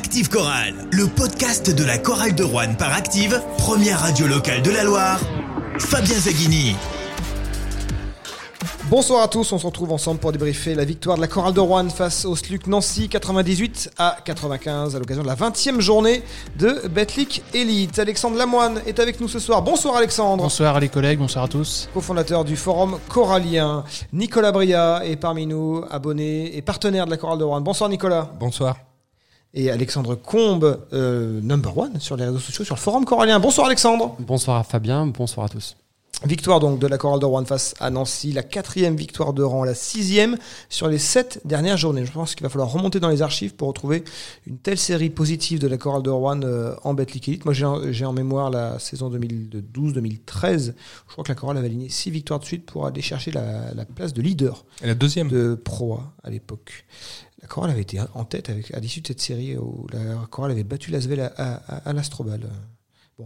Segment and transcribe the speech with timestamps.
[0.00, 4.70] Active Chorale, le podcast de la chorale de Rouen par Active, première radio locale de
[4.70, 5.20] la Loire.
[5.78, 6.74] Fabien Zaghini.
[8.88, 11.60] Bonsoir à tous, on se retrouve ensemble pour débriefer la victoire de la chorale de
[11.60, 16.22] Rouen face au SLUC Nancy 98 à 95 à l'occasion de la 20e journée
[16.58, 17.98] de Betlic Elite.
[17.98, 19.60] Alexandre Lamoine est avec nous ce soir.
[19.60, 20.42] Bonsoir Alexandre.
[20.42, 21.90] Bonsoir les collègues, bonsoir à tous.
[21.92, 23.84] Co-fondateur du forum choralien.
[24.14, 27.60] Nicolas Bria est parmi nous, abonné et partenaire de la chorale de Rouen.
[27.60, 28.30] Bonsoir Nicolas.
[28.40, 28.89] Bonsoir.
[29.52, 33.40] Et Alexandre Combe, euh, number one sur les réseaux sociaux, sur le forum choralien.
[33.40, 34.14] Bonsoir Alexandre.
[34.20, 35.76] Bonsoir à Fabien, bonsoir à tous.
[36.24, 39.64] Victoire donc de la chorale de Rouen face à Nancy, la quatrième victoire de rang,
[39.64, 40.36] la sixième
[40.68, 42.04] sur les sept dernières journées.
[42.04, 44.04] Je pense qu'il va falloir remonter dans les archives pour retrouver
[44.46, 47.46] une telle série positive de la chorale de Rouen euh, en Betclic Elite.
[47.46, 50.74] Moi j'ai en, mémoire la saison 2012-2013.
[51.08, 53.72] Je crois que la chorale avait aligné six victoires de suite pour aller chercher la,
[53.94, 54.66] place de leader.
[54.82, 56.84] Et la deuxième De Pro à l'époque.
[57.42, 60.52] La chorale avait été en tête avec, à l'issue de cette série où la chorale
[60.52, 62.48] avait battu Lasvel à, à, à l'Astrobal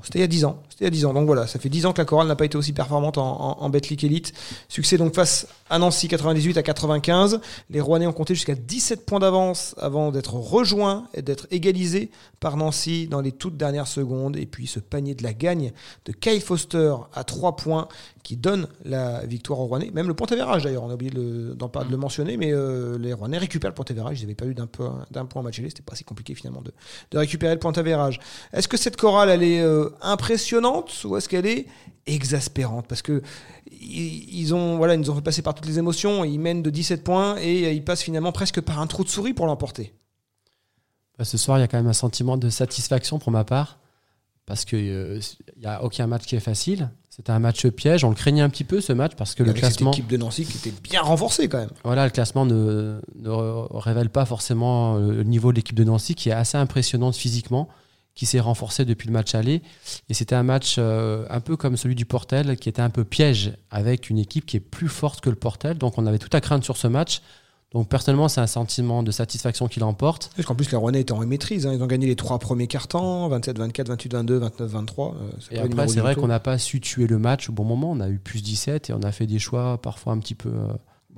[0.02, 0.62] c'était il y a 10 ans.
[0.68, 1.14] C'était il y a 10 ans.
[1.14, 3.60] Donc voilà, ça fait 10 ans que la chorale n'a pas été aussi performante en,
[3.60, 4.32] en, Betclic Elite.
[4.68, 7.40] Succès donc face à Nancy 98 à 95.
[7.68, 12.56] Les Rouennais ont compté jusqu'à 17 points d'avance avant d'être rejoints et d'être égalisés par
[12.56, 14.36] Nancy dans les toutes dernières secondes.
[14.36, 15.72] Et puis ce panier de la gagne
[16.04, 17.88] de Kyle Foster à 3 points
[18.22, 19.90] qui donne la victoire aux Rouennais.
[19.92, 23.12] Même le point d'average d'ailleurs, on a oublié de, de le mentionner, mais euh, les
[23.12, 24.20] Rouennais récupèrent le point d'average.
[24.20, 26.72] Ils avaient perdu d'un point, d'un point match C'était pas si compliqué finalement de,
[27.10, 28.20] de récupérer le point d'average.
[28.52, 31.66] Est-ce que cette chorale, elle est euh, impressionnante ou est-ce qu'elle est
[32.06, 32.86] exaspérante?
[32.86, 33.22] Parce que
[33.80, 36.24] ils, ont, voilà, ils nous ont fait passer par toutes les émotions.
[36.24, 39.34] Ils mènent de 17 points et ils passent finalement presque par un trou de souris
[39.34, 39.94] pour l'emporter.
[41.18, 43.78] Bah, ce soir, il y a quand même un sentiment de satisfaction pour ma part
[44.46, 45.20] parce qu'il euh,
[45.58, 46.90] n'y a aucun match qui est facile.
[47.08, 48.04] C'était un match piège.
[48.04, 49.92] On le craignait un petit peu ce match parce que le classement.
[49.92, 51.70] Cette équipe de Nancy qui était bien renforcée quand même.
[51.84, 53.30] Voilà, le classement ne, ne
[53.78, 57.68] révèle pas forcément le niveau de l'équipe de Nancy qui est assez impressionnante physiquement,
[58.14, 59.62] qui s'est renforcée depuis le match aller.
[60.08, 63.04] Et c'était un match euh, un peu comme celui du Portel qui était un peu
[63.04, 65.78] piège avec une équipe qui est plus forte que le Portel.
[65.78, 67.20] Donc on avait tout à craindre sur ce match.
[67.72, 70.30] Donc personnellement, c'est un sentiment de satisfaction qui l'emporte.
[70.36, 71.66] Parce qu'en plus, les Rouennais étaient en maîtrise.
[71.66, 71.72] Hein.
[71.74, 75.14] Ils ont gagné les trois premiers cartons, 27-24, 28-22, 29-23.
[75.50, 77.90] et après, c'est vrai qu'on n'a pas su tuer le match au bon moment.
[77.90, 80.50] On a eu plus 17 et on a fait des choix parfois un petit peu...
[80.50, 80.72] Euh,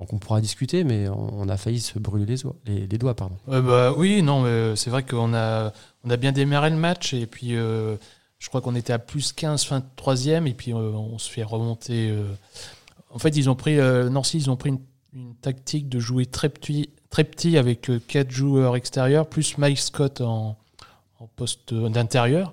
[0.04, 2.36] qu'on pourra discuter, mais on, a failli se brûler
[2.66, 3.14] les, doigts.
[3.14, 3.36] Pardon.
[3.46, 4.44] bah, oui, non,
[4.76, 5.72] c'est vrai qu'on a,
[6.04, 7.96] on a bien démarré le match et puis euh,
[8.38, 11.30] je crois qu'on était à plus 15 fin de troisième et puis euh, on se
[11.30, 12.14] fait remonter.
[13.10, 14.74] En fait, ils ont pris, Nancy, ils ont pris
[15.16, 20.58] une tactique de jouer très petit, avec euh, quatre joueurs extérieurs, plus Mike Scott en,
[21.36, 22.52] poste d'intérieur.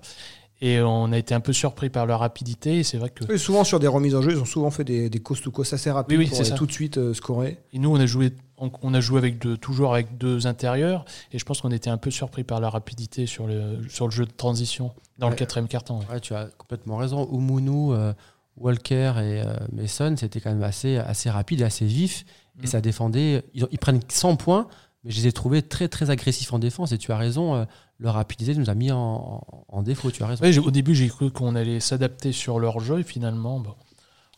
[0.65, 2.79] Et on a été un peu surpris par leur rapidité.
[2.79, 3.35] Et c'est vrai que.
[3.35, 5.91] souvent sur des remises en jeu, ils ont souvent fait des, des to coast assez
[5.91, 7.59] rapides oui, pour tout de suite euh, scorer.
[7.73, 11.03] Et nous, on a joué, on, a joué avec toujours avec deux intérieurs.
[11.33, 14.11] Et je pense qu'on était un peu surpris par la rapidité sur le, sur le
[14.11, 15.99] jeu de transition dans le quatrième carton.
[16.09, 16.21] Ouais.
[16.21, 17.27] tu as complètement raison.
[17.29, 18.13] Oumounou, euh,
[18.55, 19.43] Walker et
[19.73, 22.23] Mason, c'était quand même assez, assez rapide et assez vif.
[22.63, 23.43] Et ça défendait.
[23.53, 24.67] Ils, prennent 100 points,
[25.03, 26.91] mais je les ai trouvés très très agressifs en défense.
[26.91, 27.65] Et tu as raison, euh,
[27.99, 29.41] leur rapidité nous a mis en,
[29.83, 30.11] défaut.
[30.11, 30.63] Tu as raison.
[30.65, 33.75] au début, j'ai cru qu'on allait s'adapter sur leur jeu, et finalement, bon,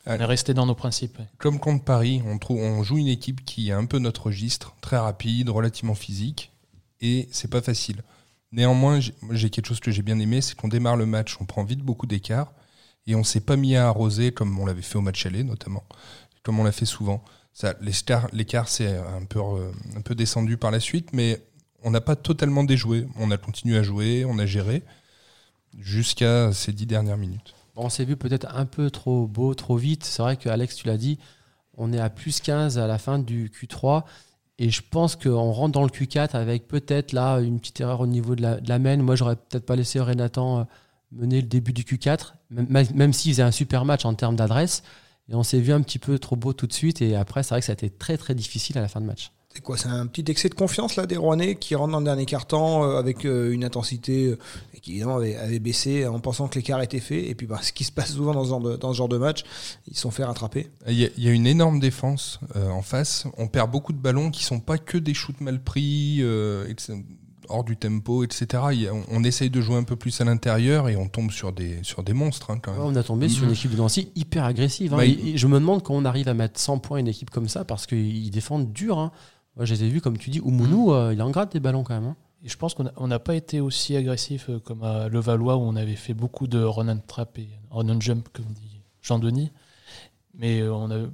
[0.05, 1.19] on est resté dans nos principes.
[1.37, 4.75] Comme contre Paris, on, trouve, on joue une équipe qui a un peu notre registre,
[4.81, 6.51] très rapide, relativement physique,
[7.01, 8.03] et c'est pas facile.
[8.51, 8.99] Néanmoins,
[9.31, 11.81] j'ai quelque chose que j'ai bien aimé, c'est qu'on démarre le match, on prend vite
[11.81, 12.53] beaucoup d'écart,
[13.07, 15.83] et on s'est pas mis à arroser comme on l'avait fait au match aller notamment,
[16.43, 17.23] comme on l'a fait souvent
[17.81, 21.41] l'écart s'est un peu, descendu par la suite, mais
[21.83, 23.07] on n'a pas totalement déjoué.
[23.17, 24.83] On a continué à jouer, on a géré
[25.77, 27.53] jusqu'à ces dix dernières minutes.
[27.75, 30.03] on s'est vu peut-être un peu trop beau, trop vite.
[30.03, 31.19] C'est vrai que Alex, tu l'as dit,
[31.77, 34.03] on est à plus 15 à la fin du Q3.
[34.57, 38.07] Et je pense qu'on rentre dans le Q4 avec peut-être là une petite erreur au
[38.07, 38.95] niveau de la, de la main.
[38.97, 40.63] Moi, j'aurais peut-être pas laissé Renatan euh,
[41.11, 44.83] mener le début du Q4, même, même s'il faisait un super match en termes d'adresse.
[45.29, 47.01] Et on s'est vu un petit peu trop beau tout de suite.
[47.01, 49.05] Et après, c'est vrai que ça a été très très difficile à la fin de
[49.05, 49.31] match.
[49.55, 52.05] C'est quoi C'est un petit excès de confiance là des Rouennais qui rentrent dans le
[52.05, 54.37] dernier quart-temps euh, avec euh, une intensité euh,
[54.81, 57.29] qui évidemment avait, baissé en pensant que l'écart était fait.
[57.29, 59.07] Et puis bah, ce qui se passe souvent dans ce genre de, dans ce genre
[59.07, 59.45] de match,
[59.87, 60.67] ils sont fait rattraper.
[60.87, 63.27] Il y, a, une énorme défense en face.
[63.37, 66.21] On perd beaucoup de ballons qui sont pas que des shoots mal pris
[67.49, 68.63] hors du tempo, etc.
[69.11, 72.03] on, essaye de jouer un peu plus à l'intérieur et on tombe sur des, sur
[72.03, 72.51] des monstres.
[72.51, 72.81] Hein, quand même.
[72.81, 74.93] on a tombé sur une équipe de Nancy hyper agressive.
[74.93, 75.05] Hein.
[75.35, 77.85] je me demande quand on arrive à mettre 100 points une équipe comme ça parce
[77.85, 78.99] qu'ils défendent dur.
[78.99, 79.11] Hein.
[79.55, 80.93] Moi, je les ai vus, comme tu dis, Oumounou, mm.
[80.93, 82.09] euh, il en gratte des ballons quand même.
[82.09, 82.15] Hein.
[82.43, 85.75] Et je pense qu'on n'a pas été aussi agressif euh, comme à Levallois où on
[85.75, 89.51] avait fait beaucoup de run and trap et run and jump, comme dit Jean-Denis.
[90.33, 91.07] Mais euh, on, a,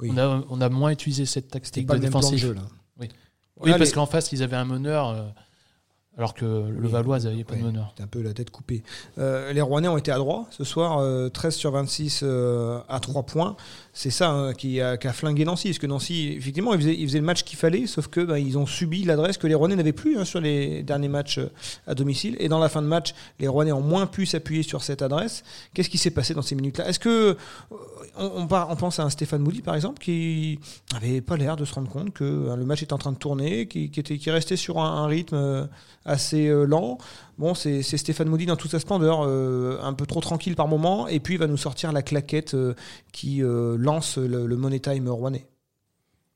[0.00, 2.38] on, a, on, a, moins utilisé cette tactique de défensive.
[2.38, 2.62] Jeu, là.
[2.98, 3.08] Oui,
[3.60, 5.32] oui parce qu'en face, ils avaient un meneur
[6.18, 6.90] Alors que le Oui.
[6.90, 7.88] Valois n'avait pas de meneur.
[7.90, 8.82] C'était un peu la tête coupée.
[9.18, 13.22] Euh, les Rouennais ont été adroits ce soir, euh, 13 sur 26 euh, à 3
[13.22, 13.56] points.
[13.92, 15.68] C'est ça hein, qui, a, qui a flingué Nancy.
[15.68, 18.38] Parce que Nancy, effectivement, ils faisaient, ils faisaient le match qu'il fallait, sauf que bah,
[18.38, 21.50] ils ont subi l'adresse que les Rouennais n'avaient plus hein, sur les derniers matchs euh,
[21.88, 22.36] à domicile.
[22.38, 25.42] Et dans la fin de match, les Rouennais ont moins pu s'appuyer sur cette adresse.
[25.74, 26.88] Qu'est-ce qui s'est passé dans ces minutes-là?
[26.88, 27.34] Est-ce que euh,
[28.16, 30.60] on, on, pense à un Stéphane Moody, par exemple, qui
[30.94, 33.18] avait pas l'air de se rendre compte que hein, le match était en train de
[33.18, 35.66] tourner, qui, qui était, qui restait sur un, un rythme euh,
[36.08, 36.98] assez euh, lent.
[37.38, 41.06] Bon, c'est Stéphane Moody dans toute sa splendeur, euh, un peu trop tranquille par moment,
[41.06, 42.74] et puis il va nous sortir la claquette euh,
[43.12, 45.46] qui euh, lance le, le Money Time rouennais.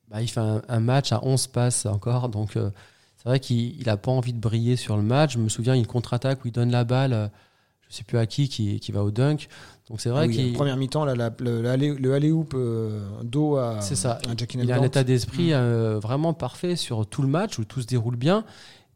[0.09, 3.97] Bah, il fait un, un match à 11 passes encore, donc c'est vrai qu'il n'a
[3.97, 5.33] pas envie de briller sur le match.
[5.33, 7.31] Je me souviens, une contre-attaque où il donne la balle,
[7.89, 9.47] je sais plus à qui, qui, qui va au dunk.
[9.89, 12.55] Donc c'est vrai oui, qu'il première mi-temps, le, le alley- le alley-oop
[13.23, 14.19] dos à, C'est ça.
[14.29, 17.65] à Jackie il a un état d'esprit euh, vraiment parfait sur tout le match où
[17.65, 18.45] tout se déroule bien.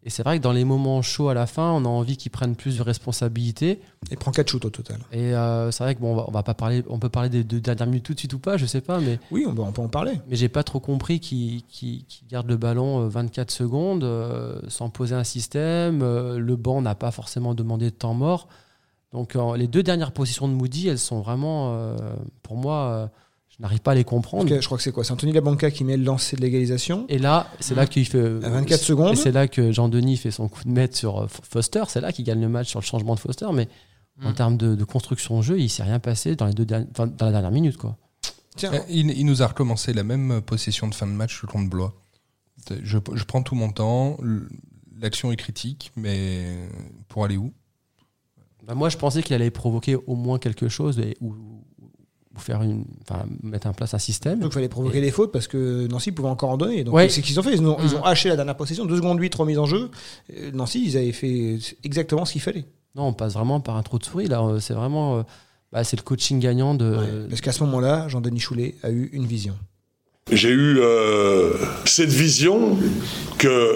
[0.08, 2.32] Et c'est vrai que dans les moments chauds à la fin, on a envie qu'il
[2.32, 3.82] prenne plus de responsabilités.
[4.10, 5.00] Il prend 4 shoots au total.
[5.12, 7.28] Et euh, c'est vrai que bon, on va, on va pas parler, on peut parler
[7.28, 9.54] des deux dernières minutes tout de suite ou pas, je sais pas, mais Oui, on,
[9.54, 10.14] peut- on peut en parler.
[10.30, 14.62] mais j'ai pas trop compris qu'il qu'il- qu'il garde le ballon euh, 24 secondes euh,
[14.70, 16.02] sans poser un système.
[16.02, 18.48] Euh, le banc n'a pas forcément demandé de temps mort.
[19.12, 21.98] Donc euh, les deux dernières positions de Moody, elles sont vraiment, euh,
[22.44, 23.08] pour moi, euh,
[23.58, 24.48] je n'arrive pas à les comprendre.
[24.48, 25.04] Que je crois que c'est quoi?
[25.04, 27.06] C'est Anthony Labanca qui met le lancer de l'égalisation.
[27.10, 28.20] Et là, c'est là qu'il fait.
[28.44, 29.14] À 24 secondes.
[29.14, 31.84] Et c'est là que Jean-Denis fait son coup de maître sur euh, Foster.
[31.88, 33.48] C'est là qu'il gagne le match sur le changement de Foster.
[33.54, 33.68] Mais
[34.24, 34.34] en Mm.
[34.36, 37.06] termes de, de construction de jeu, il s'est rien passé dans, les deux dernières- enfin,
[37.08, 37.78] dans la dernière minute.
[37.78, 37.98] Quoi.
[38.56, 41.70] Tiens, Eh, Il, il nous a recommencé la même possession de fin de match contre
[41.70, 41.94] Blois.
[42.84, 44.18] Je, je prends tout mon temps,
[45.00, 46.48] l'action est critique, mais
[47.08, 47.54] pour aller où?
[48.66, 51.36] Bah, moi, je pensais qu'il allait provoquer au moins quelque chose et, ou,
[52.38, 54.40] ou faire une, enfin, mettre en place un système.
[54.40, 56.84] Donc il fallait provoquer des fautes parce que Nancy pouvait encore en donner.
[56.84, 57.10] Donc Ouais.
[57.10, 57.54] c'est ce qu'ils ont fait.
[57.54, 58.06] Ils ont, ils ont Mhm.
[58.06, 59.90] haché la dernière possession, 2 secondes 8 remise en jeu.
[60.36, 62.66] Euh, Nancy, ils avaient fait exactement ce qu'il fallait.
[62.96, 64.28] Non, on passe vraiment par un trou de souris.
[64.28, 65.24] Là, Euh, c'est vraiment, euh,
[65.72, 66.90] bah, c'est le coaching gagnant de.
[66.92, 67.28] Ouais.
[67.30, 69.54] Parce qu'à ce moment-là, Jean-Denis Choulet a eu une vision.
[70.32, 71.54] J'ai eu euh,
[71.86, 72.78] cette vision
[73.38, 73.76] que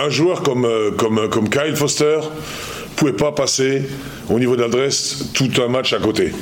[0.00, 2.20] un joueur comme, comme, comme Kyle Foster
[2.96, 3.82] pouvait pas passer
[4.30, 6.32] au niveau d'adresse tout un match à côté.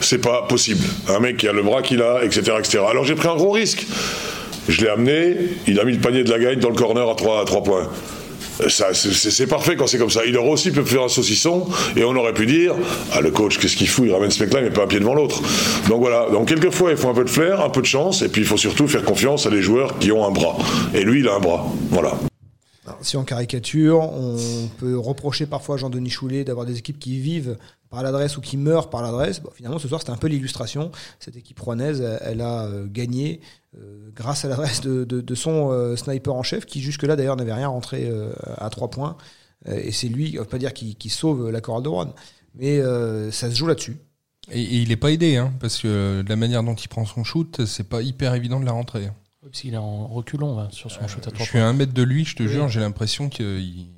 [0.00, 0.84] C'est pas possible.
[1.08, 2.80] Un mec qui a le bras qu'il a, etc., etc.
[2.88, 3.86] Alors j'ai pris un gros risque.
[4.68, 5.36] Je l'ai amené,
[5.66, 7.62] il a mis le panier de la gagne dans le corner à 3, à trois
[7.62, 7.88] points.
[8.68, 10.22] Ça, c'est- parfait quand c'est comme ça.
[10.26, 11.66] Il aurait aussi pu faire un saucisson
[11.96, 12.74] et on aurait pu dire
[13.12, 14.06] Ah, le coach, qu'est-ce qu'il fout?
[14.08, 15.40] Il ramène ce mec-là, met pas un pied devant l'autre.
[15.88, 16.26] Donc voilà.
[16.32, 18.46] Donc quelquefois, il faut un peu de flair, un peu de chance et puis il
[18.46, 20.56] faut surtout faire confiance à des joueurs qui ont un bras.
[20.92, 21.64] Et lui, il a un bras.
[21.90, 22.14] Voilà.
[23.00, 24.36] Si on caricature, on
[24.80, 27.56] peut reprocher parfois à Jean-Denis Choulet d'avoir des équipes qui vivent
[27.90, 29.40] par l'adresse ou qui meurent par l'adresse.
[29.40, 30.90] Bon, finalement, ce soir, c'était un peu l'illustration.
[31.20, 33.40] Cette équipe rouennaise, elle, elle a euh, gagné
[33.76, 37.36] euh, grâce à l'adresse de, de- de son euh, sniper en chef, qui jusque-là, d'ailleurs,
[37.36, 39.16] n'avait rien rentré euh, à trois points.
[39.66, 42.14] Et c'est lui, on ne veut pas dire qu'il qu'il sauve la chorale de Rouen,
[42.54, 43.96] mais euh, ça se joue là-dessus.
[44.52, 47.04] Et, et il est pas aidé, hein, parce que de la manière dont il prend
[47.04, 49.06] son shoot, c'est pas hyper évident de la rentrer.
[49.06, 49.14] hein.
[49.42, 51.72] Parce qu'il est en reculon là, sur son shoot à Je 3 suis à un
[51.72, 52.48] mètre de lui, je te Oui.
[52.48, 53.88] jure, j'ai l'impression qu'il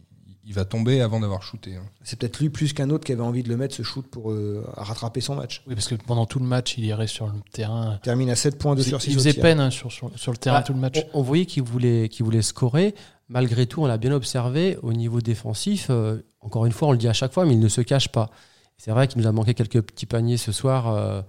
[0.50, 1.76] il va tomber avant d'avoir shooté.
[1.76, 1.84] hein.
[2.02, 4.32] C'est peut-être lui plus qu'un autre qui avait envie de le mettre, ce shoot, pour
[4.32, 5.62] euh, rattraper son match.
[5.68, 7.94] Oui, parce que pendant tout le match, il irait sur le terrain.
[7.94, 10.32] Il termine à 7 points de sur 6 il faisait peine hein, sur, sur, sur
[10.32, 10.98] le terrain Bah, tout le match.
[11.14, 12.96] On, on voyait qu'il voulait, qu'il voulait scorer.
[13.28, 15.86] Malgré tout, on l'a bien observé au niveau défensif.
[15.90, 18.08] euh, encore une fois, on le dit à chaque fois, mais il ne se cache
[18.08, 18.28] pas.
[18.76, 21.22] C'est vrai qu'il nous a manqué quelques petits paniers ce soir euh,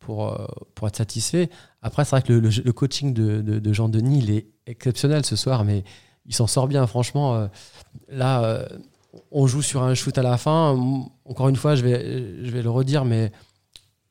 [0.00, 1.48] pour, euh, pour être satisfait.
[1.80, 5.24] Après, c'est vrai que le, le- le coaching de, de- de Jean-Denis, il est exceptionnel
[5.24, 5.84] ce soir, mais
[6.26, 6.86] il s'en sort bien.
[6.86, 7.46] Franchement, euh,
[8.08, 8.66] là, euh,
[9.30, 10.76] on joue sur un shoot à la fin.
[11.24, 13.32] Encore une fois, je vais, le redire, mais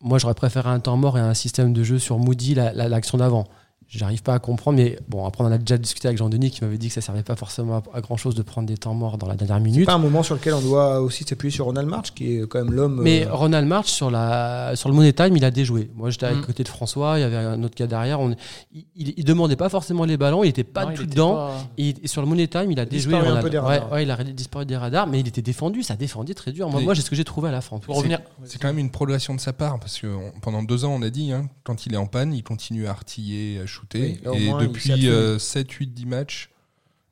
[0.01, 2.87] moi, j'aurais préféré un temps mort et un système de jeu sur Moody, la- la-
[2.89, 3.45] l'action d'avant.
[3.95, 6.63] J'arrive pas à comprendre, mais bon, après, on en a déjà discuté avec Jean-Denis qui
[6.63, 9.19] m'avait dit que ça servait pas forcément à, grand chose de prendre des temps morts
[9.19, 9.85] dans la dernière C'est minute.
[9.85, 12.63] pas un moment sur lequel on doit aussi s'appuyer sur Ronald March, qui est quand
[12.63, 13.01] même l'homme.
[13.03, 15.91] Mais euh, Ronald March, sur, la, sur le Money Time, il a déjoué.
[15.95, 16.41] Moi, j'étais à Mm.
[16.41, 18.19] côté de François, il y avait un autre gars derrière.
[18.19, 18.35] On,
[18.73, 21.11] il, il, il demandait pas forcément les ballons, il était pas Non, il tout était
[21.11, 21.35] dedans.
[21.35, 23.13] pas- Et, et sur le Money Time, il a déjoué.
[23.13, 23.91] disparu un peu des radars.
[23.91, 26.67] ouais, il a disparu des radars, mais il était défendu, ça défendait très dur.
[26.69, 27.77] Moi, Mais- moi j'ai ce que j'ai trouvé à la fin.
[27.77, 30.83] Pour revenir, C'est quand même une progression de sa part, parce que on- pendant deux
[30.83, 33.67] ans, on a dit, hein, quand il est en panne, il continue à artiller, à
[33.67, 33.82] shooter.
[33.93, 35.07] Oui, et moins, depuis attelé.
[35.07, 36.49] euh, 7, 8, 10 matchs,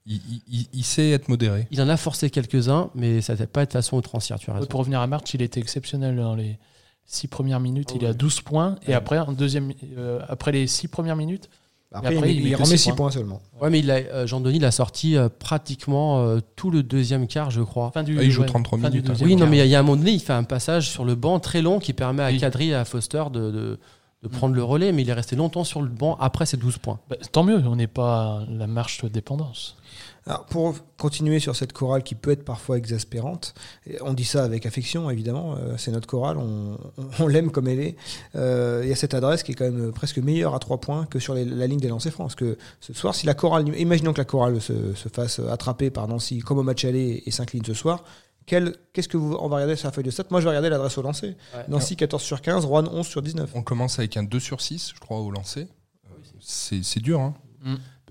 [0.06, 1.68] il, il- il- il sait être modéré.
[1.72, 4.66] Il en a forcé quelques-uns, mais ça n'était pas de façon outrancière, tu as raison.
[4.66, 6.58] pour revenir à March, il était exceptionnel dans les
[7.06, 7.90] six premières minutes.
[7.94, 8.18] Oh il est à oui.
[8.18, 8.78] 12 points.
[8.84, 8.94] Et Ouais.
[8.94, 11.50] après, en deuxième, euh, après les six premières minutes,
[11.94, 12.96] Après, après, il, il il remet six 6 points.
[12.98, 13.42] points seulement.
[13.62, 17.52] Ouais, mais il a, euh, Jean-Denis l'a sorti euh, pratiquement euh, tout le deuxième quart,
[17.52, 17.92] je crois.
[17.92, 19.24] fin du, Ah, il joue ouais, 33 fin du minutes, hein.
[19.26, 20.46] Oui, non, mais il y a- il y, a un moment donné, il fait un
[20.46, 22.40] passage sur le banc très long qui permet à Oui.
[22.40, 23.80] Kadri et à Foster de, de,
[24.24, 26.78] de prendre le relais, mais il est resté longtemps sur le banc après ses 12
[26.78, 27.00] points.
[27.10, 29.78] Bah, tant mieux, on n'est pas à la marche de dépendance.
[30.28, 33.56] Alors, pour continuer sur cette chorale qui peut être parfois exaspérante,
[34.02, 37.68] on dit ça avec affection évidemment, euh, c'est notre chorale, on, on- on l'aime comme
[37.68, 37.96] elle est.
[38.36, 41.06] Euh, Il y a cette adresse qui est quand même presque meilleure à 3 points
[41.08, 42.28] que sur les- la ligne des lancers francs.
[42.28, 45.90] Parce que ce soir, si la chorale, imaginons que la chorale se, se fasse attraper
[45.90, 48.04] par Nancy comme au match aller et s'incline ce soir.
[48.46, 50.70] Qu'est-ce que vous, on va regarder sur la feuille de stats Moi, je vais regarder
[50.70, 51.38] l'adresse au lancer.
[51.56, 51.66] Ouais.
[51.70, 53.52] Nancy 14 sur 15, Rouen 11 sur 19.
[53.56, 55.68] On commence avec un 2 sur 6, je crois, au lancer.
[56.40, 57.34] C'est dur, hein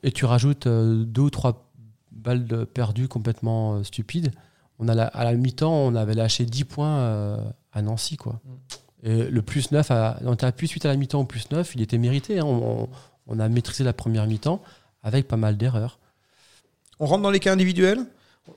[0.02, 1.70] Et tu rajoutes euh, deux ou trois
[2.12, 4.30] balles de- perdues complètement euh, stupides.
[4.78, 7.36] On a la- à la mi-temps, on avait lâché 10 points euh,
[7.72, 8.16] à Nancy.
[8.16, 8.40] Quoi.
[9.02, 11.50] Et le plus 9, à, on était à plus 8 à la mi-temps au plus
[11.50, 12.38] 9, il était mérité.
[12.38, 12.44] hein.
[12.46, 12.88] On,
[13.26, 14.62] on a maîtrisé la première mi-temps
[15.02, 15.98] avec pas mal d'erreurs.
[16.98, 18.00] On rentre dans les cas individuels.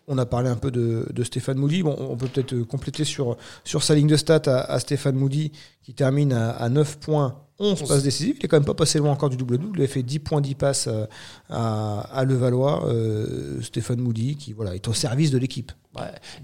[0.07, 1.83] On a parlé un peu de, de Stéphane Moody.
[1.83, 5.51] Bon, on peut peut-être compléter sur, sur sa ligne de stats à, à Stéphane Moody,
[5.83, 8.35] qui termine à, à 9 points, 11 passes décisives.
[8.39, 9.79] Il est quand même pas passé loin encore du double-double.
[9.79, 11.05] Il a fait 10 points, 10 passes euh,
[11.49, 12.87] à, à Levallois.
[12.87, 15.71] Euh, Stéphane Moody, qui voilà, est au service de l'équipe.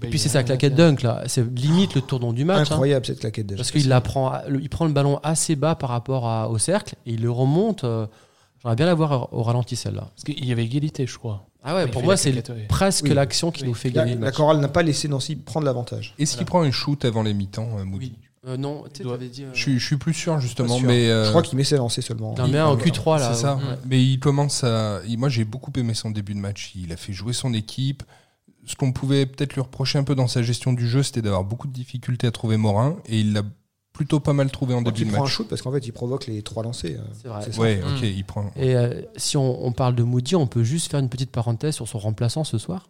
[0.02, 1.22] Et puis c'est sa claquette dunk, là.
[1.26, 2.68] C'est limite le tournant du match.
[2.70, 2.74] hein.
[2.74, 3.56] Incroyable cette claquette déjà.
[3.58, 6.94] Parce qu'il la prend, il prend le ballon assez bas par rapport à- au cercle
[7.04, 7.82] et il le remonte.
[7.84, 8.06] euh,
[8.62, 10.10] J'aimerais bien la voir au ralenti celle-là.
[10.14, 11.46] Parce qu'il y avait égalité, je crois.
[11.62, 13.14] Ah ouais, pour moi la c'est presque Oui.
[13.14, 13.68] l'action qui Oui.
[13.68, 16.14] nous fait La, gagner le la chorale n'a pas laissé Nancy prendre l'avantage.
[16.18, 18.14] Est-ce qu'il prend un shoot avant les mi-temps, euh, Moody
[18.46, 19.44] Euh, non, tu doit- dit.
[19.44, 20.86] euh, je, suis- je suis plus sûr, justement, sûr.
[20.86, 21.10] mais...
[21.10, 22.34] euh, Je crois qu'il met ses lancers seulement.
[22.46, 23.34] Il met un en Q3 là.
[23.34, 23.56] C'est ça.
[23.56, 23.62] ouais.
[23.86, 25.00] Mais il commence à.
[25.18, 26.72] Moi, j'ai beaucoup aimé son début de match.
[26.74, 28.02] Il a fait jouer son équipe.
[28.66, 31.44] Ce qu'on pouvait peut-être lui reprocher un peu dans sa gestion du jeu, c'était d'avoir
[31.44, 32.96] beaucoup de difficultés à trouver Morin.
[33.06, 33.42] Et il l'a
[34.00, 35.32] plutôt pas mal trouvé en début il de prend un match.
[35.34, 36.98] shoot parce qu'en fait il provoque les trois lancers.
[36.98, 37.04] euh.
[37.20, 37.52] C'est vrai.
[37.52, 37.60] Ça.
[37.60, 37.94] Ouais, Mm.
[37.96, 38.50] ok, il prend.
[38.56, 41.74] Et euh, si on, on parle de Moody, on peut juste faire une petite parenthèse
[41.74, 42.88] sur son remplaçant ce soir.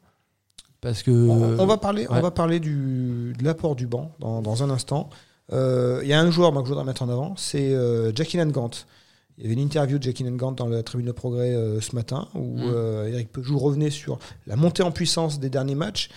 [0.80, 1.10] Parce que.
[1.10, 4.70] On, on va parler, on va parler du, de l'apport du banc dans, dans un
[4.70, 5.10] instant.
[5.52, 8.12] Euh, Il y a un joueur moi, que je voudrais mettre en avant, c'est euh,
[8.14, 8.70] Jackie Gant.
[9.36, 11.94] Il y avait une interview de Jackie Gant dans la tribune de progrès euh, ce
[11.96, 12.62] matin où Mm.
[12.72, 16.08] euh, Eric Peugeot revenait sur la montée en puissance des derniers matchs.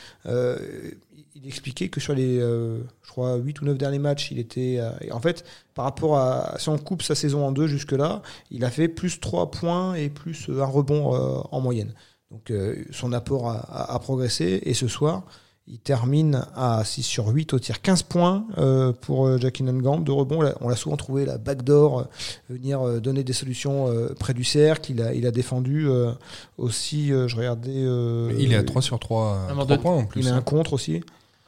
[1.35, 4.77] Il expliquait que sur les, euh, je crois, 8 ou 9 derniers matchs, il était.
[4.79, 6.55] euh, en fait, par rapport à.
[6.59, 8.21] Si on coupe sa saison en deux jusque-là,
[8.51, 11.93] il a fait plus 3 points et plus euh, un rebond euh, en moyenne.
[12.31, 14.61] Donc euh, son apport a, a- a progressé.
[14.63, 15.23] Et ce soir,
[15.65, 17.81] il termine à 6 sur 8 au tir.
[17.81, 19.99] 15 points euh, pour Jackie Nangant.
[19.99, 22.07] De rebond, on l'a- souvent trouvé la backdoor,
[22.49, 24.91] venir euh, donner des solutions euh, près du cercle.
[24.91, 26.11] Il a, il a défendu euh,
[26.57, 27.71] aussi, euh, je regardais.
[27.73, 30.07] euh, Il est à 3 sur 3, un à moment 3 donné, points en Il
[30.07, 30.23] plus.
[30.23, 30.37] met hein.
[30.37, 31.01] un contre aussi.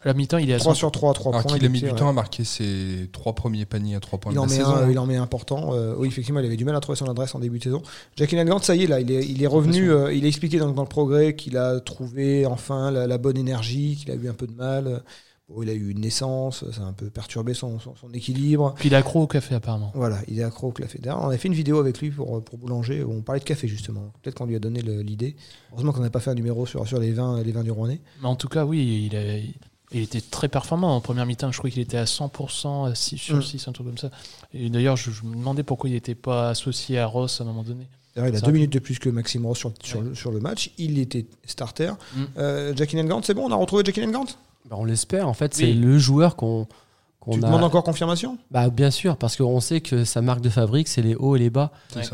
[0.06, 1.58] À la mi-temps, il est à 3 100 sur 3 à 3 Alors points.
[1.58, 1.96] qu'il a mis du ouais.
[1.96, 4.56] temps à marquer ses trois premiers paniers à 3 points Il de en, la met
[4.56, 4.70] saison.
[4.76, 4.88] un, hein.
[4.92, 5.72] il en met important.
[5.74, 7.82] Euh, oui, effectivement, il avait du mal à trouver son adresse en début de saison.
[8.16, 9.90] Jackie Nangant, ça y est, là, il est, il est revenu.
[9.92, 13.38] euh, il a expliqué dans, dans le progrès qu'il a trouvé enfin la, la bonne
[13.38, 15.02] énergie, qu'il a eu un peu de mal.
[15.50, 18.74] Bon, il a eu une naissance, ça a un peu perturbé son, son, son équilibre.
[18.78, 19.92] Puis il est accro au café, apparemment.
[19.94, 20.98] Voilà, il est accro au café.
[21.00, 23.46] D'ailleurs, on a fait une vidéo avec lui pour, pour Boulanger où on parlait de
[23.46, 24.12] café justement.
[24.24, 25.36] Peut-être qu'on lui a donné l'idée.
[25.72, 28.02] Heureusement qu'on n'a pas fait un numéro sur, sur les, vins, les vins du Rouennais.
[28.22, 29.38] Mais en tout cas, oui, il, a-
[29.92, 31.52] il était très performant en première mi-temps.
[31.52, 33.42] Je crois qu'il était à 100%, à 6 sur Mm.
[33.42, 34.10] 6, un truc comme ça.
[34.54, 37.48] Et d'ailleurs, je, je me demandais pourquoi il n'était pas associé à Ross à un
[37.48, 37.86] moment donné.
[38.16, 40.40] D'ailleurs, il a deux minutes de plus que Maxime Ross sur, sur, le, sur le
[40.40, 40.72] match.
[40.78, 41.92] Il était starter.
[42.16, 42.24] Mm.
[42.38, 44.26] Euh, Jackie Nangant, c'est bon, on a retrouvé Jackie Nangant
[44.70, 45.28] Bah, on l'espère.
[45.28, 45.66] En fait, Oui.
[45.66, 46.68] c'est le joueur qu'on.
[47.32, 47.42] Tu a...
[47.42, 48.38] demandes encore confirmation?
[48.52, 51.40] Bah, bien sûr, parce qu'on sait que sa marque de fabrique, c'est les hauts et
[51.40, 51.72] les bas.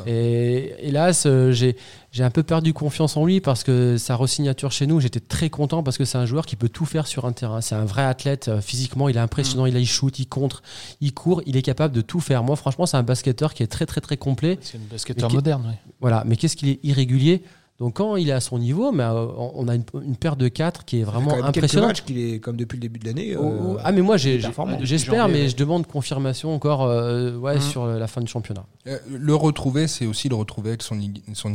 [0.07, 1.75] Et hélas, euh, j'ai
[2.19, 5.83] un peu perdu confiance en lui parce que sa resignature chez nous, j'étais très content
[5.83, 7.61] parce que c'est un joueur qui peut tout faire sur un terrain.
[7.61, 10.61] C'est un vrai athlète euh, physiquement, il est impressionnant, il, a, il shoot, il contre,
[11.01, 12.43] il court, il est capable de tout faire.
[12.43, 14.57] Moi, franchement, c'est un basketteur qui est très très très complet.
[14.61, 15.65] C'est une basketteur moderne.
[15.67, 15.91] ouais.
[15.99, 17.43] Voilà, mais qu'est-ce qu'il est irrégulier?
[17.81, 20.47] Donc quand il est à son niveau, mais euh, on a une, une paire de
[20.47, 21.87] 4 qui est vraiment quand même quelques impressionnante.
[21.89, 23.35] matchs qu'il est comme depuis le début de l'année.
[23.35, 24.77] Oh, euh, oh, ah mais moi performant.
[24.83, 25.49] j'espère mais ouais.
[25.49, 27.61] je demande confirmation encore euh, ouais, Mhm.
[27.61, 28.67] sur la fin du championnat.
[28.85, 30.99] Euh, Le retrouver, c'est aussi le retrouver avec son,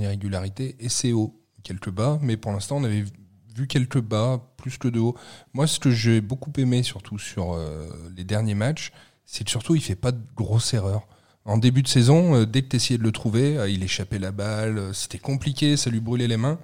[0.00, 3.04] irrégularité et ses hauts, quelques bas, mais pour l'instant, on avait
[3.54, 5.14] vu quelques bas plus que de hauts.
[5.54, 8.90] Moi, ce que j'ai beaucoup aimé, surtout sur euh, les derniers matchs,
[9.24, 11.06] c'est que surtout, il fait pas de grosses erreurs.
[11.46, 14.18] En début de saison, euh, dès que tu essayais de le trouver, euh, il échappait
[14.18, 16.58] la balle, euh, c'était compliqué, ça lui brûlait les mains.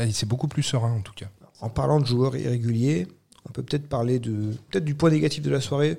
[0.00, 1.26] Il c'est beaucoup plus serein, en tout cas.
[1.60, 3.06] En parlant de joueurs irréguliers,
[3.48, 5.96] on peut peut-être parler de peut-être du point négatif de la soirée.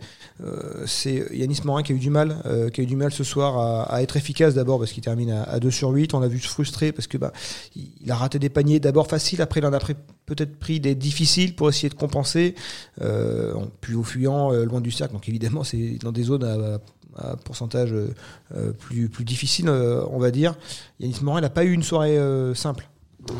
[0.85, 2.43] C'est Yanis Morin qui a eu du mal,
[2.73, 5.43] qui a eu du mal ce soir à, être efficace d'abord parce qu'il termine à,
[5.43, 6.13] à 2 sur 8.
[6.13, 7.31] On l'a vu se frustrer parce que bah,
[7.75, 11.55] il, a raté des paniers d'abord faciles, après il en a peut-être pris des difficiles
[11.55, 12.53] pour essayer de compenser.
[13.01, 16.79] En- puis au fuyant loin du cercle, donc évidemment c'est dans des zones à,
[17.17, 18.13] à pourcentage euh,
[18.55, 20.55] euh, plus, plus difficile, euh, on va dire.
[20.99, 22.87] Yanis Morin n'a pas eu une soirée euh, simple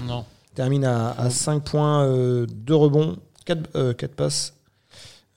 [0.07, 0.25] Non.
[0.55, 4.53] termine à, à 5 points, euh, 2 rebonds, 4, passes,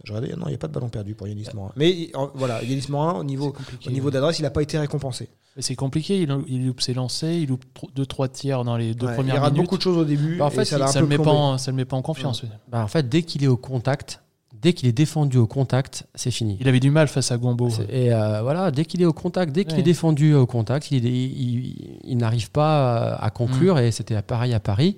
[0.04, 1.72] Je regardais, non, il n'y a pas de ballon perdu pour Yanis Morin.
[1.76, 3.54] Mais euh, voilà, Yanis Morin, au niveau,
[3.86, 5.28] au niveau d'adresse, il n'a pas été récompensé.
[5.58, 7.64] C'est compliqué, il, il loupe ses lancers, il loupe
[7.96, 9.66] 2-3 tiers dans les deux Ouais, il premières rate minutes.
[9.66, 10.36] beaucoup de choses au début.
[10.38, 12.42] Bah, en fait, ça le met pas en, ça le met pas en confiance.
[12.68, 14.22] Bah, en fait, dès qu'il est au contact,
[14.62, 16.58] dès qu'il est défendu au contact, c'est fini.
[16.60, 17.70] Il avait du mal face à Gombo.
[17.90, 19.80] Et euh, voilà, dès qu'il est au contact, dès qu'il Ouais.
[19.80, 23.78] est défendu au contact, il, il- il n'arrive pas à conclure Mm.
[23.78, 24.96] et c'était pareil à Paris.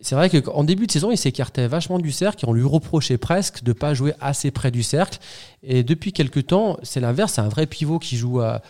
[0.00, 3.18] C'est vrai qu'en début de saison, il s'écartait vachement du cercle et on lui reprochait
[3.18, 5.18] presque de pas jouer assez près du cercle.
[5.64, 8.62] Et depuis quelques temps, c'est l'inverse, c'est un vrai pivot qui joue à-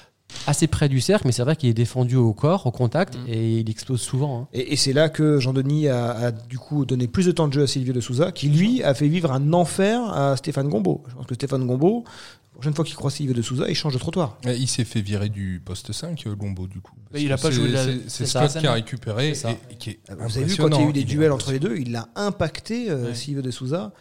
[0.46, 3.28] assez près du cercle, mais c'est vrai qu'il est défendu au corps, au contact, Mm.
[3.28, 4.42] et il explose souvent.
[4.42, 4.48] hein.
[4.52, 7.52] Et, et c'est là que Jean-Denis a, a, du coup donné plus de temps de
[7.52, 11.02] jeu à Silvio de Souza, qui lui a fait vivre un enfer à Stéphane Gombeau.
[11.08, 13.94] Je pense que Stéphane Gombeau, la prochaine fois qu'il croise Silvio de Souza, il change
[13.94, 14.36] de trottoir.
[14.46, 16.92] Et Il s'est fait virer du poste 5, euh, Gombo, du coup.
[17.12, 17.70] Mais il a pas joué
[18.08, 18.48] c'est- la-.
[18.48, 19.28] Scott qui a récupéré.
[19.34, 19.50] C'est ça.
[19.50, 21.52] et- et qui est Vous avez vu quand il y a eu des duels entre
[21.52, 23.14] les deux, il l'a impacté, euh, Ouais.
[23.14, 23.92] Silvio de Souza.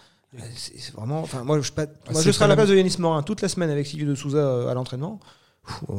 [0.55, 1.21] C'est vraiment.
[1.21, 3.41] Enfin, moi, je, pas- moi, c'est je serai à la- place de Yanis Morin toute
[3.41, 5.19] la semaine avec Silvio de Souza euh, à l'entraînement.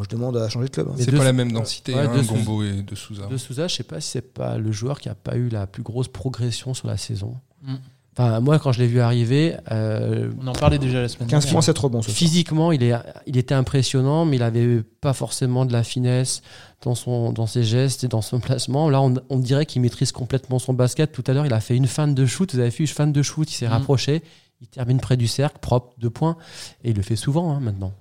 [0.02, 0.88] Je demande à changer de club.
[0.90, 0.94] hein.
[0.98, 3.26] C'est pas la même densité, Ouais, hein, de Souza- Gombo et de Souza.
[3.26, 5.66] De Souza, je sais pas si c'est pas le joueur qui a pas eu la
[5.66, 7.37] plus grosse progression sur la saison.
[7.62, 7.75] Mm.
[8.20, 11.44] Enfin, moi, quand je l'ai vu arriver, euh, On en parlait déjà la semaine 15
[11.44, 11.52] dernière.
[11.52, 12.02] points, 7 rebonds.
[12.02, 12.92] ce physiquement, il, est,
[13.26, 16.42] il était impressionnant, mais il avait pas forcément de la finesse
[16.82, 18.90] dans, son, dans ses gestes et dans son placement.
[18.90, 21.12] Là, on, on dirait qu'il maîtrise complètement son basket.
[21.12, 22.52] Tout à l'heure, il a fait une fin de shoot.
[22.54, 23.72] Vous avez vu une fin de shoot, il s'est Mm.
[23.72, 24.22] rapproché.
[24.60, 26.37] Il termine près du cercle, propre, deux points.
[26.82, 27.92] Et il le fait souvent hein, maintenant.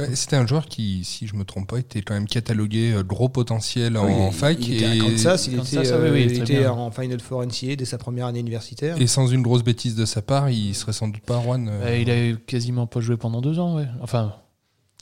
[0.00, 3.02] Ouais, C'était un joueur qui, si je me trompe pas, était quand même catalogué euh,
[3.02, 4.56] gros potentiel Oui, en il- fac.
[4.60, 6.72] Il était à et, Kansas, il Kansas, était, oui, euh, oui, il très était bien.
[6.72, 9.00] en Final Four NCAA dès sa première année universitaire.
[9.00, 11.68] et sans une grosse bêtise de sa part, il serait sans doute pas Juan.
[11.68, 13.76] euh, Euh, il a quasiment pas joué pendant deux ans.
[13.76, 13.86] Ouais.
[14.02, 14.34] Enfin,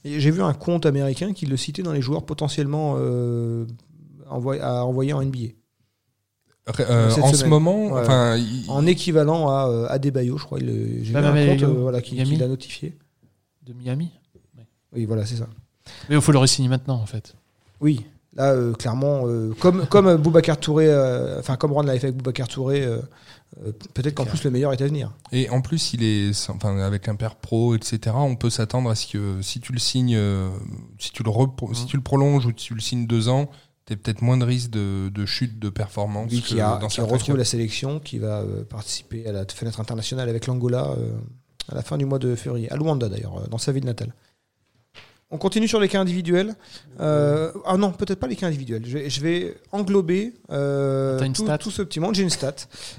[0.05, 3.67] J'ai vu un compte américain qui le citait dans les joueurs potentiellement euh,
[4.31, 5.49] envoy- à envoyer en NBA.
[6.81, 8.01] euh, en ce moment, Ouais.
[8.03, 10.59] enfin, il- En équivalent à euh, Adebayo, je crois.
[10.61, 12.97] il- J'ai vu Bam un compte euh, voilà, qui l'a notifié.
[13.65, 14.11] de Miami.
[14.97, 15.47] Oui, voilà, c'est ça.
[16.09, 17.35] Mais il faut le re-signer maintenant, en fait.
[17.81, 22.07] Oui, là, euh, clairement, euh, comme, comme Boubacar Touré, euh, enfin, comme Ron l'a fait
[22.09, 22.85] avec Boubacar Touré,
[23.95, 25.13] peut-être qu'en plus le meilleur est à venir.
[25.33, 28.17] Et en plus, il est, enfin, avec un père pro, etc.
[28.19, 30.19] On peut s'attendre à ce que si tu le signes,
[30.99, 33.49] si tu le, repro- si tu le prolonges ou si tu le signes deux ans,
[33.85, 36.31] t'as peut-être moins de risque de, de chute de performance.
[36.33, 40.29] Que qui, a, dans qui retrouve la sélection, qui va participer à la fenêtre internationale
[40.29, 41.11] avec l'Angola euh,
[41.71, 44.13] à la fin du mois de février, à Luanda d'ailleurs, dans sa ville natale.
[45.33, 46.55] On continue sur les cas individuels.
[47.01, 48.83] Euh, ah non, peut-être pas les cas individuels.
[48.87, 52.15] Je vais, je vais englober euh, une tout, ce petit monde.
[52.15, 52.55] J'ai une stat.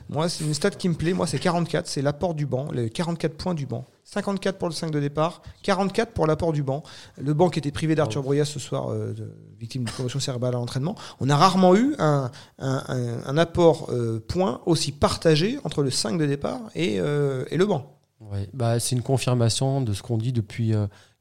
[0.10, 1.13] Moi, c'est une stat qui me plaît.
[1.13, 1.88] Moi, c'est 44.
[1.88, 3.86] C'est l'apport du banc, les 44 points du banc.
[4.04, 6.84] 54 pour le 5 de départ, 44 pour l'apport du banc.
[7.18, 10.54] Le banc qui était privé d'Arthur Brouillas ce soir, euh, de- victime de commotion cérébrale
[10.56, 10.96] à l'entraînement.
[11.22, 15.92] On a rarement eu un, un, un- un apport euh, point aussi partagé entre le
[15.92, 17.98] 5 de départ et, et le banc.
[18.20, 20.74] Ouais, bah, c'est une confirmation de ce qu'on dit depuis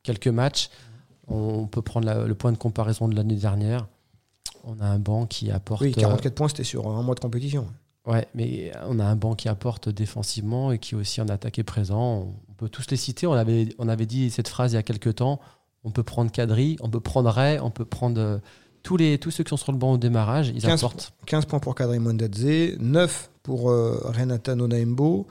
[0.04, 0.70] quelques matchs.
[1.28, 3.86] On peut prendre la- le point de comparaison de l'année dernière.
[4.64, 5.82] On a un banc qui apporte.
[5.82, 7.66] Oui, euh, 44 points, c'était sur un mois de compétition.
[8.06, 11.64] Ouais, mais on a un banc qui apporte défensivement et qui aussi en attaque est
[11.64, 12.32] présent.
[12.48, 13.26] On peut tous les citer.
[13.26, 15.40] On avait, on avait dit cette phrase il y a quelques temps.
[15.84, 18.38] On peut prendre Kadri, on peut prendre Ray, on peut prendre euh,
[18.84, 20.48] tous, les, tous ceux qui sont sur le banc au démarrage.
[20.54, 21.12] Ils 15 apportent.
[21.26, 25.26] 15 points pour Kadri Mondadze, 9 pour euh, Renata Nonaembo,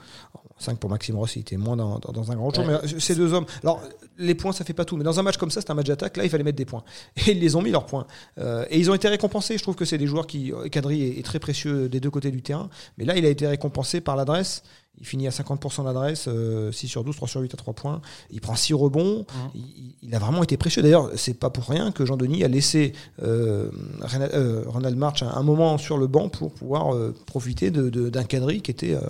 [0.58, 2.64] 5 pour Maxime Rossi, il était moins dans, dans- dans un grand jour.
[2.64, 2.78] Ouais.
[2.82, 3.82] Mais euh, ces deux hommes, alors
[4.18, 5.86] les points ça fait pas tout, mais dans un match comme ça, c'est un match
[5.86, 6.82] d'attaque, là il fallait mettre des points.
[7.26, 8.06] Et ils les ont mis leurs points.
[8.38, 9.58] Euh, et ils ont été récompensés.
[9.58, 10.52] Je trouve que c'est des joueurs qui.
[10.52, 13.28] euh, Kadri est, est très précieux des deux côtés du terrain, mais là il a
[13.28, 14.62] été récompensé par l'adresse.
[14.98, 18.00] Il finit à 50% d'adresse, euh, 6 sur 12, 3 sur 8 à 3 points.
[18.30, 19.26] Il prend 6 rebonds.
[19.54, 20.82] Il, il- il a vraiment été précieux.
[20.82, 23.70] D'ailleurs, c'est pas pour rien que Jean-Denis a laissé euh,
[24.14, 28.08] euh, Ronald March un, un moment sur le banc pour pouvoir euh, profiter de- de-
[28.08, 29.00] d'un quadrille qui était euh,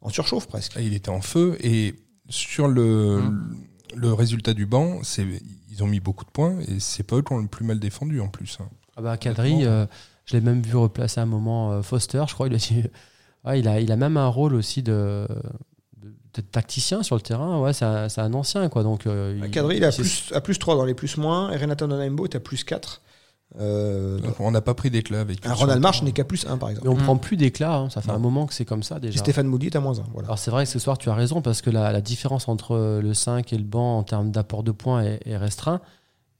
[0.00, 0.76] en surchauffe presque.
[0.80, 1.94] Il était en feu et
[2.28, 3.20] sur le,
[3.94, 5.26] le résultat du banc, c'est
[5.70, 7.78] ils ont mis beaucoup de points et c'est pas eux qui ont le plus mal
[7.78, 8.58] défendu en plus.
[8.60, 8.68] hein.
[8.96, 9.84] Ah bah, Kadri, euh,
[10.24, 12.46] je l'ai même vu replacer un moment euh, Foster, je crois.
[12.48, 12.84] Il a, dit-
[13.46, 15.26] Ouais, il, a, il a même un rôle aussi de,
[15.98, 17.60] de- de tacticien sur le terrain.
[17.60, 18.82] Ouais, c'est un, c'est un ancien, quoi.
[18.82, 21.50] Donc, euh, il- Quadrille a il s'est- plus, à plus 3 dans les plus moins
[21.52, 23.02] et Renata Nonaembo est à plus 4.
[23.60, 25.54] Euh, Donc, on n'a pas pris d'éclat avec un.
[25.54, 26.88] Ronald March n'est qu'à plus 1 par exemple.
[26.88, 27.02] Mais on Mm.
[27.04, 27.76] prend plus d'éclat.
[27.76, 27.90] hein.
[27.90, 28.14] Ça fait Non.
[28.14, 29.20] un moment que c'est comme ça Et déjà.
[29.20, 30.04] Stéphane Moody est à moins 1.
[30.12, 30.26] Voilà.
[30.26, 32.98] Alors c'est vrai que ce soir tu as raison parce que la, la différence entre
[33.00, 35.80] le 5 et le banc en termes d'apport de points est, est restreint.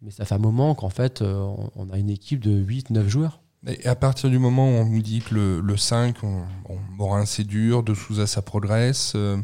[0.02, 3.06] Mais ça fait un moment qu'en fait euh, on, on a une équipe de 8-9
[3.06, 3.40] joueurs.
[3.66, 6.78] Et à partir du moment où on nous dit que le, le 5, on, bon,
[6.90, 9.36] Morin c'est dur, de Souza ça progresse, euh,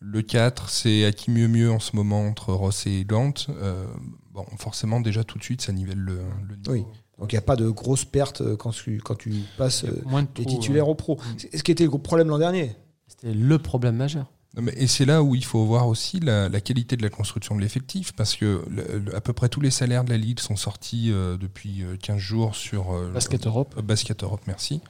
[0.00, 3.86] le 4 c'est à qui mieux mieux en ce moment entre Ross et Gant, euh,
[4.32, 6.72] bon, forcément déjà tout de suite ça nivelle le, le niveau.
[6.72, 6.84] Oui.
[7.18, 10.22] Donc il n'y a pas de grosses pertes euh, quand tu, quand tu passes Moins
[10.22, 11.18] de des trous, titulaires au pro.
[11.36, 12.74] Ce qui était le gros problème l'an dernier.
[13.06, 14.32] C'était le problème majeur.
[14.76, 17.60] Et c'est là où il faut voir aussi la, la qualité de la construction de
[17.60, 20.56] l'effectif, parce que le- le- à peu près tous les salaires de la Ligue sont
[20.56, 23.74] sortis euh, depuis euh, 15 jours sur euh, Basket Europe.
[23.78, 24.80] euh, Basket Europe, merci.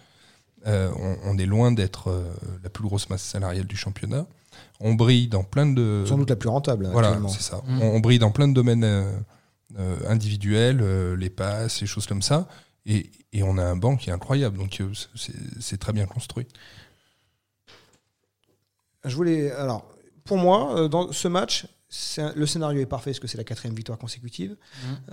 [0.66, 2.23] Euh, on, on est loin d'être euh,
[2.62, 4.27] la plus grosse masse salariale du championnat.
[4.81, 6.05] On brille dans plein de...
[6.07, 6.87] Sans doute la plus rentable.
[6.87, 7.61] hein, Voilà, c'est ça.
[7.66, 7.83] Mm.
[7.83, 9.11] On, on brille dans plein de domaines euh,
[9.79, 12.49] euh, individuels, euh, les passes, les choses comme ça.
[12.87, 14.57] Et, et on a un banc qui est incroyable.
[14.57, 14.90] Donc euh,
[15.61, 16.47] c'est très bien construit.
[19.05, 19.51] Je voulais.
[19.53, 19.89] Alors,
[20.25, 21.67] pour moi, euh, dans ce match,
[22.19, 24.57] un- le scénario est parfait parce que c'est la quatrième victoire consécutive.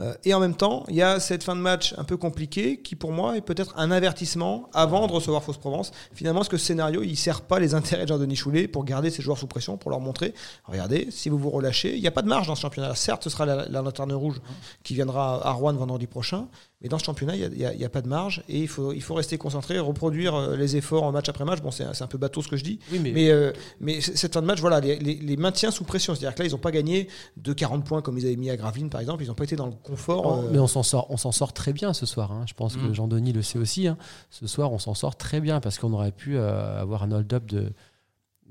[0.02, 2.82] Euh, et en même temps, il y a cette fin de match un peu compliquée
[2.82, 5.92] qui, pour moi, est peut-être un avertissement avant de recevoir Fausse Provence.
[6.14, 9.10] Finalement, est-ce que ce scénario, il sert pas les intérêts de Jean-Denis Choulet pour garder
[9.10, 10.34] ses joueurs sous pression, pour leur montrer
[10.66, 12.94] regardez, si vous vous relâchez, il n'y a pas de marge dans ce championnat.
[12.96, 14.42] Certes, ce sera la, la lanterne rouge
[14.84, 16.50] qui viendra à Rouen vendredi prochain.
[16.86, 18.68] Mais dans ce championnat, il n'y a, il y a pas de marge et il
[18.68, 21.60] faut, il faut rester concentré, reproduire euh, les efforts en match après match.
[21.60, 24.36] Bon, c'est un- peu bateau ce que je dis, Oui, mais, mais, euh, mais cette
[24.36, 26.14] fin de match, voilà, les, les- les maintiens sous pression.
[26.14, 28.56] C'est-à-dire que là, ils n'ont pas gagné de 40 points comme ils avaient mis à
[28.56, 29.24] Gravelines, par exemple.
[29.24, 30.42] Ils n'ont pas été dans le confort.
[30.44, 32.32] Euh, mais on s'en sort, on s'en sort très bien ce soir.
[32.32, 32.46] hein.
[32.48, 32.94] Je pense que Mm.
[32.94, 33.88] Jean-Denis le sait aussi.
[33.88, 33.98] hein.
[34.30, 37.48] Ce soir, on s'en sort très bien parce qu'on aurait pu euh, avoir un hold-up
[37.48, 37.72] de,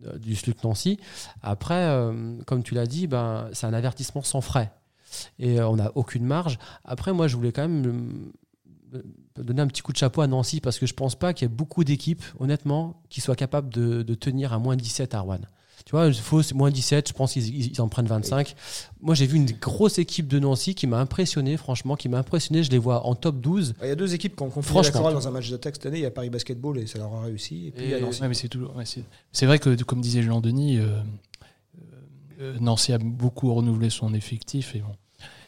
[0.03, 0.99] de- du SLUC Nancy.
[1.43, 4.73] Après, euh, comme tu l'as dit, ben, c'est un avertissement sans frais.
[5.39, 6.59] Et euh, on n'a aucune marge.
[6.85, 8.31] Après, moi, je voulais quand même
[8.95, 9.03] euh,
[9.37, 11.51] donner un petit coup de chapeau à Nancy parce que je pense pas qu'il y
[11.51, 15.39] ait beaucoup d'équipes, honnêtement, qui soient capables de, de tenir à moins 17 à Rouen.
[15.85, 18.55] Tu vois, il faut moins 17, je pense qu'ils ils en prennent 25.
[19.03, 22.63] Moi, j'ai vu une grosse équipe de Nancy qui m'a impressionné, franchement, qui m'a impressionné.
[22.63, 23.75] Je les vois en top 12.
[23.83, 25.01] Il y a deux équipes qui ont confié la Franchement.
[25.01, 25.99] chorale dans un match d'attaque cette année.
[25.99, 27.67] Il y a Paris Basketball et ça leur a réussi.
[27.67, 28.23] Et puis il y a Nancy.
[28.23, 28.75] Ouais, mais c'est toujours.
[28.77, 31.01] ouais, c'est c'est vrai que, comme disait Jean-Denis, euh,
[32.41, 34.95] euh, Nancy a beaucoup renouvelé son effectif et bon,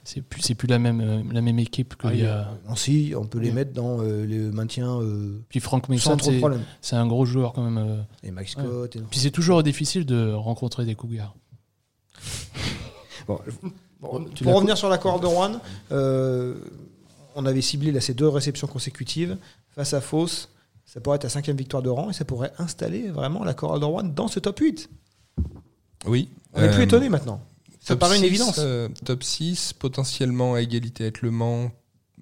[0.06, 2.26] c'est plus, c'est plus la même, euh, la même équipe qu'il Ah, y il y
[2.26, 2.48] a.
[2.68, 3.54] Nancy, on peut les Oui.
[3.54, 6.16] mettre dans euh, le maintien euh, Puis Frank sans Mason,
[6.80, 7.78] c'est un gros joueur quand même.
[7.78, 8.02] euh.
[8.22, 8.94] Et Mike Scott.
[8.96, 11.34] et- Puis c'est toujours difficile de rencontrer des Cougars.
[13.26, 13.40] Bon,
[14.00, 16.54] bon, Tu pour revenir sur la chorale de Rouen, euh,
[17.34, 19.36] on avait ciblé là, ces deux réceptions consécutives
[19.70, 20.48] face à Fausse.
[20.84, 23.80] Ça pourrait être la cinquième victoire de rang et ça pourrait installer vraiment la chorale
[23.80, 24.88] de Rouen dans ce top 8.
[26.06, 26.28] Oui.
[26.54, 27.40] On n'est plus étonné maintenant.
[27.86, 28.56] Ça top paraît une 6, évidence.
[28.58, 31.70] euh, top 6, potentiellement à égalité avec Le Mans,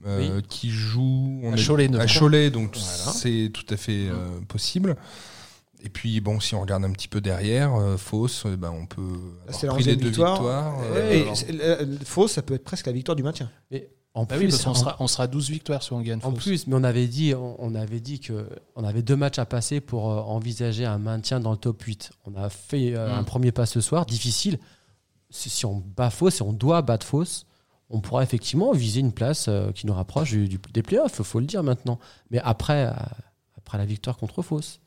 [0.07, 2.12] euh, qui joue on À est- Cholet, à notamment.
[2.20, 3.12] Cholet, donc Voilà.
[3.18, 4.96] c'est tout à fait euh, possible.
[5.83, 8.87] Et puis, bon, si on regarde un petit peu derrière, euh, Fausse, euh, ben, on
[8.87, 10.35] peut avoir c'est la pris les 11e deux victoire.
[10.35, 10.74] victoires.
[10.94, 11.24] euh,
[12.00, 13.50] et Fausse, ça peut être presque la victoire du maintien.
[14.16, 16.20] En Bah plus, oui, parce qu'on en- sera, on sera à 12 victoires sur Anguin.
[16.22, 18.46] En plus, mais on avait dit, on, on avait dit que
[18.77, 22.11] on avait deux matchs à passer pour envisager un maintien dans le top 8.
[22.24, 23.18] On a fait euh, Mm.
[23.18, 24.59] un premier pas ce soir, difficile.
[25.37, 27.47] Si, si on bat fausse, si on doit battre fausse,
[27.90, 31.25] on pourra effectivement viser une place euh, qui nous rapproche du- du- des playoffs, il
[31.25, 31.99] faut le dire maintenant.
[32.31, 32.92] Mais après, euh,
[33.59, 34.81] après la victoire contre fausse.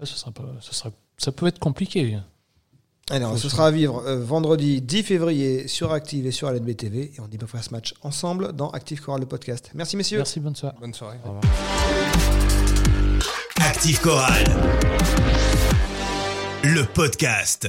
[0.00, 2.18] ça, sera pas, ça, sera, ça peut être compliqué.
[3.10, 7.12] Alors, ce sera à vivre euh, vendredi 10 février sur Active et sur LNB TV.
[7.16, 9.70] Et on débriefera ce match ensemble dans Active Chorale le podcast.
[9.74, 10.18] Merci messieurs.
[10.18, 10.76] Merci, bonne soirée.
[10.80, 11.18] Bonne soirée.
[11.24, 11.44] Au revoir.
[13.60, 14.44] Active Chorale.
[16.64, 17.68] Le podcast.